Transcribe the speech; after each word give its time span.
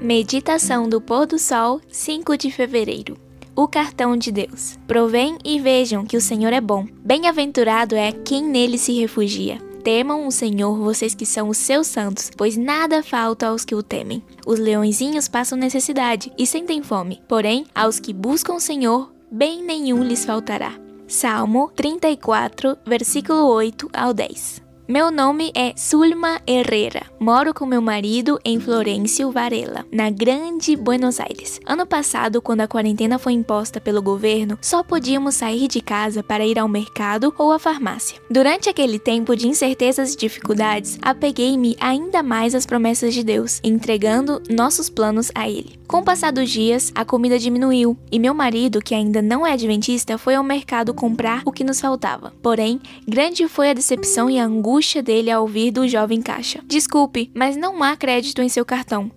Meditação 0.00 0.88
do 0.88 0.98
pôr 0.98 1.26
do 1.26 1.38
sol, 1.38 1.78
5 1.90 2.34
de 2.38 2.50
fevereiro. 2.50 3.18
O 3.54 3.68
cartão 3.68 4.16
de 4.16 4.32
Deus. 4.32 4.78
Provém 4.86 5.36
e 5.44 5.60
vejam 5.60 6.06
que 6.06 6.16
o 6.16 6.20
Senhor 6.22 6.54
é 6.54 6.60
bom. 6.60 6.86
Bem-aventurado 7.04 7.94
é 7.94 8.10
quem 8.10 8.42
nele 8.42 8.78
se 8.78 8.98
refugia. 8.98 9.58
Temam 9.84 10.26
o 10.26 10.32
Senhor, 10.32 10.74
vocês 10.78 11.14
que 11.14 11.26
são 11.26 11.50
os 11.50 11.58
seus 11.58 11.86
santos, 11.86 12.30
pois 12.34 12.56
nada 12.56 13.02
falta 13.02 13.48
aos 13.48 13.62
que 13.62 13.74
o 13.74 13.82
temem. 13.82 14.22
Os 14.46 14.58
leõezinhos 14.58 15.28
passam 15.28 15.58
necessidade 15.58 16.32
e 16.38 16.46
sentem 16.46 16.82
fome, 16.82 17.20
porém, 17.28 17.66
aos 17.74 18.00
que 18.00 18.14
buscam 18.14 18.54
o 18.54 18.60
Senhor, 18.60 19.12
bem 19.30 19.62
nenhum 19.62 20.02
lhes 20.02 20.24
faltará. 20.24 20.72
Salmo 21.06 21.70
34, 21.76 22.78
versículo 22.86 23.46
8 23.48 23.90
ao 23.92 24.14
10. 24.14 24.69
Meu 24.90 25.08
nome 25.12 25.52
é 25.54 25.72
Sulma 25.76 26.40
Herrera. 26.44 27.02
Moro 27.20 27.54
com 27.54 27.64
meu 27.64 27.80
marido 27.80 28.40
em 28.44 28.58
Florencio 28.58 29.30
Varela, 29.30 29.86
na 29.92 30.10
Grande 30.10 30.74
Buenos 30.74 31.20
Aires. 31.20 31.60
Ano 31.64 31.86
passado, 31.86 32.42
quando 32.42 32.62
a 32.62 32.66
quarentena 32.66 33.16
foi 33.16 33.34
imposta 33.34 33.80
pelo 33.80 34.02
governo, 34.02 34.58
só 34.60 34.82
podíamos 34.82 35.36
sair 35.36 35.68
de 35.68 35.80
casa 35.80 36.24
para 36.24 36.44
ir 36.44 36.58
ao 36.58 36.66
mercado 36.66 37.32
ou 37.38 37.52
à 37.52 37.58
farmácia. 37.60 38.20
Durante 38.28 38.68
aquele 38.68 38.98
tempo 38.98 39.36
de 39.36 39.46
incertezas 39.46 40.14
e 40.14 40.16
dificuldades, 40.16 40.98
apeguei-me 41.00 41.76
ainda 41.78 42.20
mais 42.20 42.52
às 42.52 42.66
promessas 42.66 43.14
de 43.14 43.22
Deus, 43.22 43.60
entregando 43.62 44.42
nossos 44.50 44.90
planos 44.90 45.30
a 45.36 45.48
Ele. 45.48 45.79
Com 45.90 45.96
o 45.98 46.04
passar 46.04 46.30
dos 46.30 46.48
dias, 46.48 46.92
a 46.94 47.04
comida 47.04 47.36
diminuiu 47.36 47.98
e 48.12 48.18
meu 48.20 48.32
marido, 48.32 48.80
que 48.80 48.94
ainda 48.94 49.20
não 49.20 49.44
é 49.44 49.54
adventista, 49.54 50.16
foi 50.16 50.36
ao 50.36 50.44
mercado 50.44 50.94
comprar 50.94 51.42
o 51.44 51.50
que 51.50 51.64
nos 51.64 51.80
faltava. 51.80 52.32
Porém, 52.40 52.80
grande 53.08 53.48
foi 53.48 53.70
a 53.70 53.74
decepção 53.74 54.30
e 54.30 54.38
a 54.38 54.44
angústia 54.44 55.02
dele 55.02 55.32
ao 55.32 55.42
ouvir 55.42 55.72
do 55.72 55.88
jovem 55.88 56.22
caixa: 56.22 56.60
Desculpe, 56.64 57.28
mas 57.34 57.56
não 57.56 57.82
há 57.82 57.96
crédito 57.96 58.40
em 58.40 58.48
seu 58.48 58.64
cartão. 58.64 59.10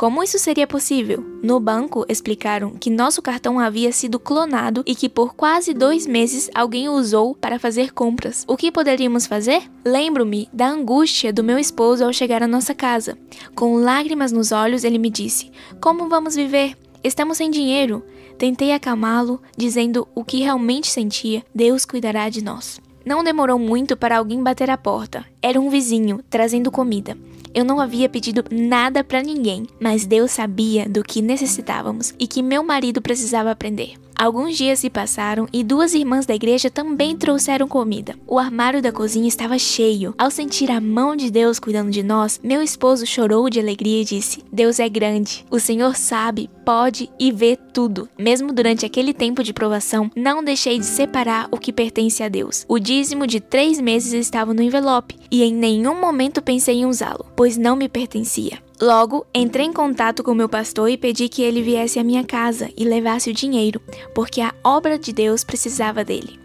Como 0.00 0.22
isso 0.22 0.38
seria 0.38 0.66
possível? 0.66 1.22
No 1.42 1.60
banco, 1.60 2.06
explicaram 2.08 2.70
que 2.70 2.88
nosso 2.88 3.20
cartão 3.20 3.60
havia 3.60 3.92
sido 3.92 4.18
clonado 4.18 4.82
e 4.86 4.94
que 4.94 5.10
por 5.10 5.34
quase 5.34 5.74
dois 5.74 6.06
meses 6.06 6.48
alguém 6.54 6.88
o 6.88 6.92
usou 6.92 7.34
para 7.34 7.58
fazer 7.58 7.92
compras. 7.92 8.42
O 8.48 8.56
que 8.56 8.72
poderíamos 8.72 9.26
fazer? 9.26 9.70
Lembro-me 9.84 10.48
da 10.54 10.66
angústia 10.70 11.34
do 11.34 11.44
meu 11.44 11.58
esposo 11.58 12.02
ao 12.02 12.14
chegar 12.14 12.42
à 12.42 12.48
nossa 12.48 12.74
casa. 12.74 13.18
Com 13.54 13.76
lágrimas 13.76 14.32
nos 14.32 14.52
olhos, 14.52 14.84
ele 14.84 14.96
me 14.96 15.10
disse: 15.10 15.52
Como 15.82 16.08
vamos 16.08 16.34
viver? 16.34 16.78
Estamos 17.04 17.36
sem 17.36 17.50
dinheiro. 17.50 18.02
Tentei 18.38 18.72
acalmá-lo, 18.72 19.38
dizendo 19.54 20.08
o 20.14 20.24
que 20.24 20.40
realmente 20.40 20.88
sentia: 20.88 21.44
Deus 21.54 21.84
cuidará 21.84 22.30
de 22.30 22.42
nós. 22.42 22.80
Não 23.04 23.24
demorou 23.24 23.58
muito 23.58 23.96
para 23.96 24.16
alguém 24.16 24.42
bater 24.42 24.70
a 24.70 24.78
porta. 24.78 25.26
Era 25.42 25.60
um 25.60 25.70
vizinho, 25.70 26.20
trazendo 26.28 26.70
comida. 26.70 27.16
Eu 27.54 27.64
não 27.64 27.80
havia 27.80 28.08
pedido 28.08 28.44
nada 28.50 29.02
para 29.02 29.22
ninguém, 29.22 29.66
mas 29.80 30.06
Deus 30.06 30.30
sabia 30.30 30.88
do 30.88 31.02
que 31.02 31.22
necessitávamos 31.22 32.14
e 32.18 32.26
que 32.26 32.42
meu 32.42 32.62
marido 32.62 33.00
precisava 33.00 33.50
aprender. 33.50 33.94
Alguns 34.20 34.54
dias 34.58 34.80
se 34.80 34.90
passaram 34.90 35.48
e 35.50 35.64
duas 35.64 35.94
irmãs 35.94 36.26
da 36.26 36.34
igreja 36.34 36.68
também 36.68 37.16
trouxeram 37.16 37.66
comida. 37.66 38.14
O 38.26 38.38
armário 38.38 38.82
da 38.82 38.92
cozinha 38.92 39.26
estava 39.26 39.58
cheio. 39.58 40.14
Ao 40.18 40.30
sentir 40.30 40.70
a 40.70 40.78
mão 40.78 41.16
de 41.16 41.30
Deus 41.30 41.58
cuidando 41.58 41.90
de 41.90 42.02
nós, 42.02 42.38
meu 42.44 42.62
esposo 42.62 43.06
chorou 43.06 43.48
de 43.48 43.58
alegria 43.58 44.02
e 44.02 44.04
disse: 44.04 44.44
Deus 44.52 44.78
é 44.78 44.90
grande. 44.90 45.46
O 45.50 45.58
Senhor 45.58 45.96
sabe, 45.96 46.50
pode 46.66 47.08
e 47.18 47.32
vê 47.32 47.56
tudo. 47.56 48.10
Mesmo 48.18 48.52
durante 48.52 48.84
aquele 48.84 49.14
tempo 49.14 49.42
de 49.42 49.54
provação, 49.54 50.10
não 50.14 50.44
deixei 50.44 50.78
de 50.78 50.84
separar 50.84 51.48
o 51.50 51.56
que 51.56 51.72
pertence 51.72 52.22
a 52.22 52.28
Deus. 52.28 52.66
O 52.68 52.78
dízimo 52.78 53.26
de 53.26 53.40
três 53.40 53.80
meses 53.80 54.12
estava 54.12 54.52
no 54.52 54.62
envelope 54.62 55.16
e 55.30 55.42
em 55.42 55.54
nenhum 55.54 56.00
momento 56.00 56.42
pensei 56.42 56.80
em 56.80 56.86
usá-lo, 56.86 57.26
pois 57.36 57.56
não 57.56 57.76
me 57.76 57.88
pertencia. 57.88 58.58
Logo, 58.80 59.26
entrei 59.34 59.66
em 59.66 59.72
contato 59.72 60.22
com 60.22 60.34
meu 60.34 60.48
pastor 60.48 60.88
e 60.88 60.96
pedi 60.96 61.28
que 61.28 61.42
ele 61.42 61.62
viesse 61.62 61.98
à 61.98 62.04
minha 62.04 62.24
casa 62.24 62.70
e 62.76 62.84
levasse 62.84 63.28
o 63.28 63.34
dinheiro, 63.34 63.80
porque 64.14 64.40
a 64.40 64.54
obra 64.64 64.98
de 64.98 65.12
Deus 65.12 65.44
precisava 65.44 66.02
dele. 66.02 66.39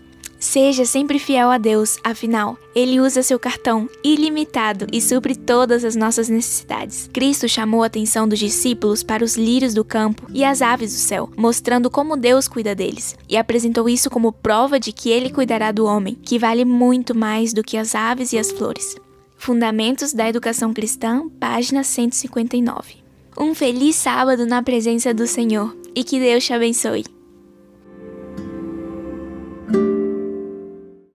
Seja 0.56 0.86
sempre 0.86 1.20
fiel 1.20 1.52
a 1.52 1.58
Deus, 1.58 2.00
afinal, 2.02 2.58
Ele 2.74 3.02
usa 3.02 3.22
seu 3.22 3.38
cartão 3.38 3.90
ilimitado 4.02 4.88
e 4.90 5.02
supre 5.02 5.36
todas 5.36 5.84
as 5.84 5.98
nossas 5.98 6.30
necessidades. 6.30 7.10
Cristo 7.12 7.46
chamou 7.50 7.84
a 7.84 7.88
atenção 7.88 8.26
dos 8.26 8.40
discípulos 8.40 9.04
para 9.04 9.22
os 9.22 9.36
lírios 9.36 9.74
do 9.74 9.84
campo 9.84 10.26
e 10.34 10.46
as 10.46 10.62
aves 10.62 10.94
do 10.94 10.98
céu, 10.98 11.30
mostrando 11.36 11.90
como 11.90 12.16
Deus 12.16 12.48
cuida 12.48 12.74
deles, 12.74 13.18
e 13.28 13.36
apresentou 13.36 13.90
isso 13.90 14.10
como 14.10 14.32
prova 14.32 14.80
de 14.80 14.94
que 14.94 15.10
Ele 15.10 15.30
cuidará 15.30 15.74
do 15.74 15.84
homem, 15.84 16.16
que 16.24 16.40
vale 16.40 16.64
muito 16.64 17.14
mais 17.14 17.52
do 17.52 17.62
que 17.62 17.76
as 17.76 17.94
aves 17.94 18.32
e 18.32 18.38
as 18.38 18.50
flores. 18.50 18.96
Fundamentos 19.36 20.14
da 20.14 20.30
Educação 20.30 20.74
Cristã, 20.74 21.28
página 21.38 21.84
159. 21.84 23.04
Um 23.38 23.54
feliz 23.54 23.98
sábado 23.98 24.46
na 24.46 24.64
presença 24.64 25.14
do 25.14 25.28
Senhor 25.28 25.76
e 25.94 26.02
que 26.02 26.18
Deus 26.18 26.46
te 26.46 26.54
abençoe. 26.54 27.04